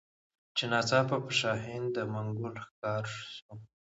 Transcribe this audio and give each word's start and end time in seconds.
چي 0.55 0.65
ناڅاپه 0.71 1.15
د 1.23 1.27
شاهین 1.39 1.83
د 1.95 1.97
منګول 2.13 2.55
ښکار 2.65 3.03
سو 3.33 3.51